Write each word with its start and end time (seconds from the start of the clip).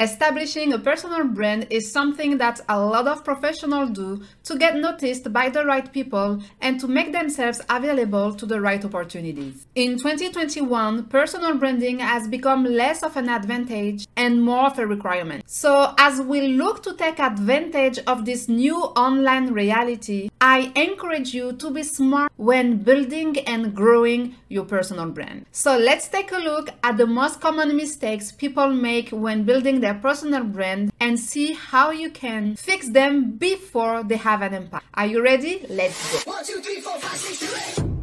Establishing 0.00 0.72
a 0.72 0.78
personal 0.78 1.24
brand 1.24 1.66
is 1.70 1.90
something 1.90 2.38
that 2.38 2.60
a 2.68 2.78
lot 2.78 3.08
of 3.08 3.24
professionals 3.24 3.90
do 3.90 4.22
to 4.44 4.56
get 4.56 4.76
noticed 4.76 5.32
by 5.32 5.48
the 5.48 5.64
right 5.64 5.92
people 5.92 6.40
and 6.60 6.78
to 6.78 6.86
make 6.86 7.12
themselves 7.12 7.60
available 7.68 8.32
to 8.32 8.46
the 8.46 8.60
right 8.60 8.84
opportunities. 8.84 9.66
In 9.74 9.98
2021, 9.98 11.06
personal 11.06 11.56
branding 11.56 11.98
has 11.98 12.28
become 12.28 12.64
less 12.64 13.02
of 13.02 13.16
an 13.16 13.28
advantage 13.28 14.06
and 14.16 14.40
more 14.40 14.66
of 14.66 14.78
a 14.78 14.86
requirement. 14.86 15.42
So, 15.50 15.94
as 15.98 16.20
we 16.20 16.42
look 16.42 16.84
to 16.84 16.94
take 16.94 17.18
advantage 17.18 17.98
of 18.06 18.24
this 18.24 18.48
new 18.48 18.76
online 18.76 19.52
reality, 19.52 20.27
I 20.40 20.72
encourage 20.76 21.34
you 21.34 21.52
to 21.54 21.70
be 21.70 21.82
smart 21.82 22.30
when 22.36 22.78
building 22.78 23.38
and 23.40 23.74
growing 23.74 24.36
your 24.48 24.64
personal 24.64 25.06
brand. 25.10 25.46
So, 25.50 25.76
let's 25.76 26.08
take 26.08 26.30
a 26.30 26.38
look 26.38 26.70
at 26.84 26.96
the 26.96 27.06
most 27.06 27.40
common 27.40 27.76
mistakes 27.76 28.30
people 28.30 28.68
make 28.68 29.10
when 29.10 29.42
building 29.42 29.80
their 29.80 29.94
personal 29.94 30.44
brand 30.44 30.92
and 31.00 31.18
see 31.18 31.54
how 31.54 31.90
you 31.90 32.10
can 32.10 32.54
fix 32.54 32.88
them 32.88 33.32
before 33.32 34.04
they 34.04 34.16
have 34.16 34.42
an 34.42 34.54
impact. 34.54 34.86
Are 34.94 35.06
you 35.06 35.22
ready? 35.22 35.66
Let's 35.68 36.24
go. 36.24 36.30
One, 36.30 36.44
two, 36.44 36.60
three, 36.60 36.80
four, 36.80 36.98
five, 37.00 37.18
six, 37.18 37.38
seven, 37.38 37.84
eight. 37.84 37.98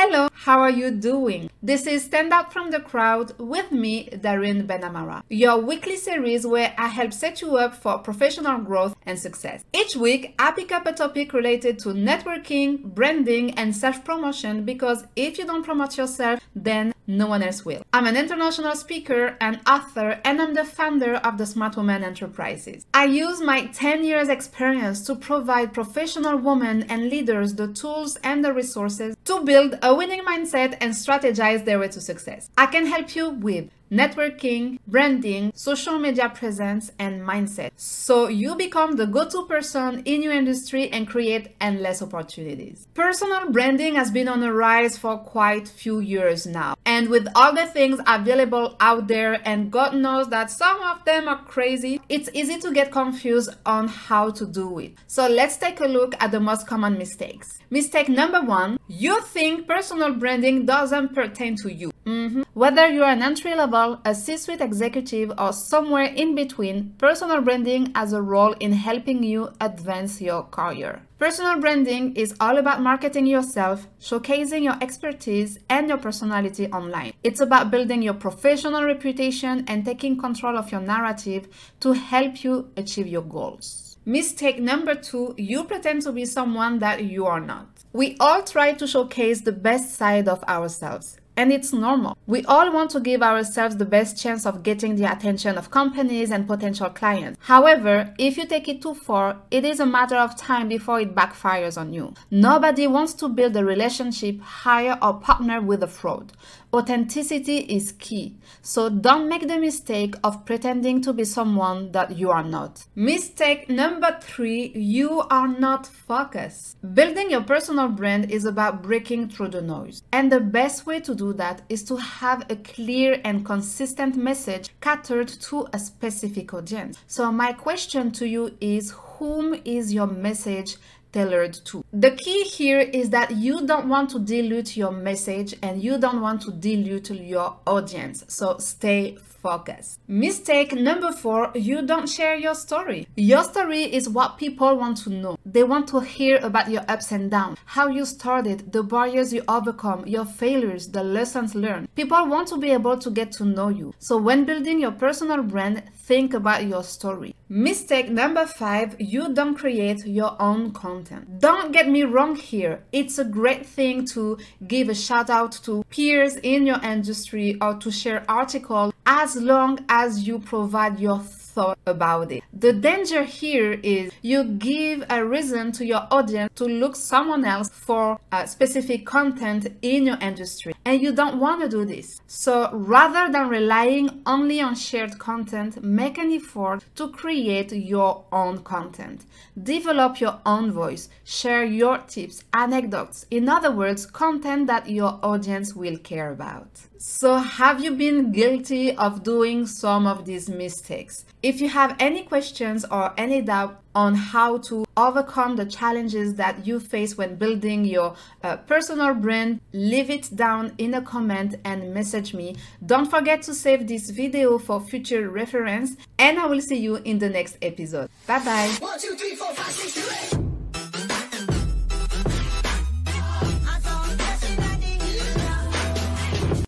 Hello, 0.00 0.28
how 0.48 0.60
are 0.62 0.70
you 0.70 0.90
doing? 0.90 1.50
This 1.62 1.86
is 1.86 2.04
Stand 2.04 2.32
Out 2.32 2.54
from 2.54 2.70
the 2.70 2.80
Crowd 2.80 3.38
with 3.38 3.70
me, 3.70 4.08
Darine 4.08 4.66
BenAmara, 4.66 5.22
your 5.28 5.58
weekly 5.58 5.96
series 5.96 6.46
where 6.46 6.72
I 6.78 6.86
help 6.86 7.12
set 7.12 7.42
you 7.42 7.58
up 7.58 7.74
for 7.74 7.98
professional 7.98 8.56
growth 8.56 8.96
and 9.04 9.18
success. 9.18 9.62
Each 9.74 9.94
week, 9.94 10.34
I 10.38 10.52
pick 10.52 10.72
up 10.72 10.86
a 10.86 10.94
topic 10.94 11.34
related 11.34 11.78
to 11.80 11.90
networking, 11.90 12.82
branding, 12.94 13.58
and 13.58 13.76
self 13.76 14.02
promotion 14.06 14.64
because 14.64 15.04
if 15.16 15.36
you 15.36 15.44
don't 15.44 15.64
promote 15.64 15.98
yourself, 15.98 16.40
then 16.56 16.94
no 17.06 17.26
one 17.26 17.42
else 17.42 17.64
will. 17.64 17.82
I'm 17.92 18.06
an 18.06 18.16
international 18.16 18.74
speaker 18.74 19.36
and 19.40 19.60
author, 19.66 20.20
and 20.24 20.40
I'm 20.40 20.54
the 20.54 20.64
founder 20.64 21.16
of 21.16 21.38
the 21.38 21.46
Smart 21.46 21.76
Woman 21.76 22.04
Enterprises. 22.04 22.86
I 22.92 23.06
use 23.06 23.40
my 23.40 23.66
10 23.66 24.04
years 24.04 24.28
experience 24.28 25.04
to 25.06 25.14
provide 25.14 25.72
professional 25.72 26.36
women 26.36 26.84
and 26.84 27.08
leaders 27.08 27.54
the 27.54 27.68
tools 27.68 28.16
and 28.22 28.44
the 28.44 28.52
resources 28.52 29.16
to 29.24 29.42
build 29.42 29.78
a 29.82 29.94
winning 29.94 30.20
mindset 30.22 30.37
and 30.80 30.92
strategize 30.92 31.64
their 31.64 31.78
way 31.78 31.88
to 31.88 32.00
success. 32.00 32.50
I 32.56 32.66
can 32.66 32.86
help 32.86 33.14
you 33.16 33.30
with 33.30 33.70
networking, 33.90 34.78
branding, 34.86 35.52
social 35.54 35.98
media 35.98 36.28
presence, 36.28 36.90
and 36.98 37.22
mindset. 37.22 37.70
So 37.76 38.28
you 38.28 38.54
become 38.54 38.96
the 38.96 39.06
go 39.06 39.28
to 39.28 39.46
person 39.46 40.02
in 40.04 40.22
your 40.22 40.32
industry 40.32 40.88
and 40.90 41.08
create 41.08 41.54
endless 41.60 42.02
opportunities. 42.02 42.86
Personal 42.94 43.50
branding 43.50 43.94
has 43.94 44.10
been 44.10 44.28
on 44.28 44.40
the 44.40 44.52
rise 44.52 44.96
for 44.96 45.18
quite 45.18 45.68
few 45.68 46.00
years 46.00 46.46
now. 46.46 46.74
And 46.84 47.08
with 47.08 47.28
all 47.34 47.54
the 47.54 47.66
things 47.66 48.00
available 48.06 48.76
out 48.80 49.08
there, 49.08 49.40
and 49.46 49.70
God 49.70 49.94
knows 49.94 50.28
that 50.28 50.50
some 50.50 50.80
of 50.82 51.04
them 51.04 51.28
are 51.28 51.42
crazy, 51.44 52.00
it's 52.08 52.28
easy 52.32 52.58
to 52.58 52.72
get 52.72 52.92
confused 52.92 53.50
on 53.66 53.88
how 53.88 54.30
to 54.30 54.46
do 54.46 54.78
it. 54.78 54.94
So 55.06 55.28
let's 55.28 55.56
take 55.56 55.80
a 55.80 55.86
look 55.86 56.14
at 56.20 56.30
the 56.30 56.40
most 56.40 56.66
common 56.66 56.98
mistakes. 56.98 57.58
Mistake 57.70 58.08
number 58.08 58.40
one 58.40 58.78
you 58.88 59.20
think 59.20 59.68
personal 59.68 60.14
branding 60.14 60.64
doesn't 60.64 61.14
pertain 61.14 61.54
to 61.56 61.72
you. 61.72 61.90
Mm-hmm. 62.08 62.42
Whether 62.54 62.88
you're 62.88 63.04
an 63.04 63.22
entry 63.22 63.54
level, 63.54 64.00
a 64.02 64.14
C 64.14 64.38
suite 64.38 64.62
executive, 64.62 65.30
or 65.36 65.52
somewhere 65.52 66.04
in 66.04 66.34
between, 66.34 66.94
personal 66.96 67.42
branding 67.42 67.92
has 67.94 68.14
a 68.14 68.22
role 68.22 68.54
in 68.54 68.72
helping 68.72 69.22
you 69.22 69.50
advance 69.60 70.18
your 70.18 70.44
career. 70.44 71.02
Personal 71.18 71.60
branding 71.60 72.16
is 72.16 72.34
all 72.40 72.56
about 72.56 72.80
marketing 72.80 73.26
yourself, 73.26 73.86
showcasing 74.00 74.62
your 74.62 74.78
expertise 74.80 75.58
and 75.68 75.88
your 75.88 75.98
personality 75.98 76.66
online. 76.68 77.12
It's 77.22 77.42
about 77.42 77.70
building 77.70 78.00
your 78.00 78.14
professional 78.14 78.84
reputation 78.84 79.64
and 79.68 79.84
taking 79.84 80.16
control 80.16 80.56
of 80.56 80.72
your 80.72 80.80
narrative 80.80 81.48
to 81.80 81.92
help 81.92 82.42
you 82.42 82.70
achieve 82.78 83.06
your 83.06 83.22
goals. 83.22 83.98
Mistake 84.06 84.58
number 84.58 84.94
two 84.94 85.34
you 85.36 85.64
pretend 85.64 86.00
to 86.02 86.12
be 86.12 86.24
someone 86.24 86.78
that 86.78 87.04
you 87.04 87.26
are 87.26 87.40
not. 87.40 87.68
We 87.92 88.16
all 88.18 88.42
try 88.42 88.72
to 88.72 88.86
showcase 88.86 89.42
the 89.42 89.52
best 89.52 89.96
side 89.96 90.28
of 90.28 90.42
ourselves 90.44 91.17
and 91.38 91.52
it's 91.52 91.72
normal. 91.72 92.18
We 92.26 92.44
all 92.46 92.72
want 92.72 92.90
to 92.90 93.00
give 93.00 93.22
ourselves 93.22 93.76
the 93.76 93.84
best 93.84 94.20
chance 94.20 94.44
of 94.44 94.64
getting 94.64 94.96
the 94.96 95.10
attention 95.10 95.56
of 95.56 95.70
companies 95.70 96.32
and 96.32 96.48
potential 96.48 96.90
clients. 96.90 97.38
However, 97.40 98.12
if 98.18 98.36
you 98.36 98.44
take 98.44 98.66
it 98.66 98.82
too 98.82 98.94
far, 98.94 99.36
it 99.52 99.64
is 99.64 99.78
a 99.78 99.86
matter 99.86 100.16
of 100.16 100.36
time 100.36 100.68
before 100.68 100.98
it 101.00 101.14
backfires 101.14 101.78
on 101.78 101.92
you. 101.92 102.12
Nobody 102.32 102.88
wants 102.88 103.14
to 103.14 103.28
build 103.28 103.56
a 103.56 103.64
relationship, 103.64 104.40
hire, 104.40 104.98
or 105.00 105.14
partner 105.20 105.60
with 105.60 105.84
a 105.84 105.86
fraud. 105.86 106.32
Authenticity 106.70 107.60
is 107.60 107.92
key, 107.92 108.36
so 108.60 108.90
don't 108.90 109.26
make 109.26 109.48
the 109.48 109.58
mistake 109.58 110.14
of 110.22 110.44
pretending 110.44 111.00
to 111.00 111.14
be 111.14 111.24
someone 111.24 111.92
that 111.92 112.18
you 112.18 112.30
are 112.30 112.42
not. 112.42 112.84
Mistake 112.94 113.70
number 113.70 114.18
three 114.20 114.72
you 114.74 115.22
are 115.30 115.48
not 115.48 115.86
focused. 115.86 116.76
Building 116.94 117.30
your 117.30 117.40
personal 117.42 117.88
brand 117.88 118.30
is 118.30 118.44
about 118.44 118.82
breaking 118.82 119.30
through 119.30 119.48
the 119.48 119.62
noise, 119.62 120.02
and 120.12 120.30
the 120.30 120.40
best 120.40 120.84
way 120.84 121.00
to 121.00 121.14
do 121.14 121.32
that 121.32 121.62
is 121.70 121.82
to 121.84 121.96
have 121.96 122.44
a 122.50 122.56
clear 122.56 123.18
and 123.24 123.46
consistent 123.46 124.14
message 124.14 124.68
catered 124.82 125.28
to 125.28 125.66
a 125.72 125.78
specific 125.78 126.52
audience. 126.52 126.98
So, 127.06 127.32
my 127.32 127.54
question 127.54 128.10
to 128.12 128.28
you 128.28 128.54
is 128.60 128.90
whom 128.90 129.54
is 129.64 129.94
your 129.94 130.06
message 130.06 130.76
tailored 131.12 131.54
to. 131.66 131.84
The 131.92 132.12
key 132.12 132.44
here 132.44 132.80
is 132.80 133.10
that 133.10 133.36
you 133.36 133.66
don't 133.66 133.88
want 133.88 134.10
to 134.10 134.18
dilute 134.18 134.76
your 134.76 134.92
message 134.92 135.54
and 135.62 135.82
you 135.82 135.98
don't 135.98 136.20
want 136.20 136.42
to 136.42 136.52
dilute 136.52 137.10
your 137.10 137.56
audience. 137.66 138.24
So 138.28 138.58
stay 138.58 139.16
focused. 139.42 139.98
Mistake 140.08 140.72
number 140.72 141.12
four 141.12 141.50
you 141.54 141.82
don't 141.82 142.08
share 142.08 142.36
your 142.36 142.54
story. 142.54 143.06
Your 143.16 143.44
story 143.44 143.82
is 143.82 144.08
what 144.08 144.38
people 144.38 144.76
want 144.76 144.98
to 144.98 145.10
know. 145.10 145.36
They 145.46 145.64
want 145.64 145.88
to 145.88 146.00
hear 146.00 146.38
about 146.42 146.70
your 146.70 146.82
ups 146.88 147.12
and 147.12 147.30
downs, 147.30 147.58
how 147.64 147.88
you 147.88 148.04
started, 148.04 148.72
the 148.72 148.82
barriers 148.82 149.32
you 149.32 149.42
overcome, 149.48 150.06
your 150.06 150.24
failures, 150.24 150.88
the 150.88 151.04
lessons 151.04 151.54
learned. 151.54 151.94
People 151.94 152.26
want 152.26 152.48
to 152.48 152.58
be 152.58 152.70
able 152.70 152.98
to 152.98 153.10
get 153.10 153.32
to 153.32 153.44
know 153.44 153.68
you. 153.68 153.94
So 153.98 154.16
when 154.16 154.44
building 154.44 154.80
your 154.80 154.92
personal 154.92 155.42
brand, 155.42 155.84
think 155.94 156.34
about 156.34 156.66
your 156.66 156.82
story. 156.82 157.34
Mistake 157.48 158.10
number 158.10 158.44
five 158.46 158.96
you 158.98 159.32
don't 159.32 159.54
create 159.54 160.04
your 160.04 160.36
own 160.40 160.72
content. 160.72 160.97
Don't 161.38 161.72
get 161.72 161.88
me 161.88 162.02
wrong 162.04 162.36
here, 162.36 162.82
it's 162.92 163.18
a 163.18 163.24
great 163.24 163.66
thing 163.66 164.06
to 164.06 164.38
give 164.66 164.88
a 164.88 164.94
shout 164.94 165.30
out 165.30 165.52
to 165.64 165.84
peers 165.90 166.36
in 166.36 166.66
your 166.66 166.80
industry 166.82 167.56
or 167.60 167.74
to 167.74 167.90
share 167.90 168.24
articles 168.28 168.92
as 169.06 169.36
long 169.36 169.78
as 169.88 170.26
you 170.26 170.38
provide 170.38 171.00
your 171.00 171.20
thought 171.58 171.78
about 171.86 172.30
it. 172.30 172.44
The 172.52 172.72
danger 172.72 173.24
here 173.24 173.72
is 173.82 174.12
you 174.22 174.44
give 174.44 175.04
a 175.10 175.24
reason 175.24 175.72
to 175.72 175.84
your 175.84 176.06
audience 176.08 176.52
to 176.54 176.66
look 176.66 176.94
someone 176.94 177.44
else 177.44 177.68
for 177.68 178.20
uh, 178.30 178.46
specific 178.46 179.04
content 179.04 179.66
in 179.82 180.06
your 180.06 180.18
industry 180.20 180.72
and 180.84 181.02
you 181.02 181.10
don't 181.10 181.40
want 181.40 181.60
to 181.62 181.68
do 181.68 181.84
this. 181.84 182.20
So 182.28 182.70
rather 182.72 183.32
than 183.32 183.48
relying 183.48 184.22
only 184.24 184.60
on 184.60 184.76
shared 184.76 185.18
content, 185.18 185.82
make 185.82 186.16
an 186.16 186.30
effort 186.30 186.84
to 186.94 187.08
create 187.08 187.72
your 187.72 188.24
own 188.30 188.58
content. 188.62 189.26
Develop 189.60 190.20
your 190.20 190.38
own 190.46 190.70
voice, 190.70 191.08
share 191.24 191.64
your 191.64 191.98
tips, 191.98 192.44
anecdotes, 192.54 193.26
in 193.32 193.48
other 193.48 193.72
words, 193.72 194.06
content 194.06 194.68
that 194.68 194.88
your 194.88 195.18
audience 195.24 195.74
will 195.74 195.98
care 195.98 196.30
about. 196.30 196.68
So, 197.00 197.36
have 197.36 197.82
you 197.82 197.92
been 197.92 198.32
guilty 198.32 198.92
of 198.96 199.22
doing 199.22 199.66
some 199.66 200.04
of 200.04 200.24
these 200.24 200.48
mistakes? 200.48 201.24
If 201.48 201.62
you 201.62 201.70
have 201.70 201.96
any 201.98 202.24
questions 202.24 202.84
or 202.90 203.14
any 203.16 203.40
doubt 203.40 203.80
on 203.94 204.14
how 204.14 204.58
to 204.68 204.84
overcome 204.98 205.56
the 205.56 205.64
challenges 205.64 206.34
that 206.34 206.66
you 206.66 206.78
face 206.78 207.16
when 207.16 207.36
building 207.36 207.86
your 207.86 208.16
uh, 208.42 208.58
personal 208.58 209.14
brand, 209.14 209.62
leave 209.72 210.10
it 210.10 210.36
down 210.36 210.74
in 210.76 210.92
a 210.92 211.00
comment 211.00 211.54
and 211.64 211.94
message 211.94 212.34
me. 212.34 212.56
Don't 212.84 213.10
forget 213.10 213.40
to 213.44 213.54
save 213.54 213.88
this 213.88 214.10
video 214.10 214.58
for 214.58 214.78
future 214.78 215.30
reference, 215.30 215.96
and 216.18 216.38
I 216.38 216.44
will 216.44 216.60
see 216.60 216.76
you 216.76 216.96
in 216.96 217.18
the 217.18 217.30
next 217.30 217.56
episode. 217.62 218.10
Bye 218.26 218.44
bye. 218.44 218.68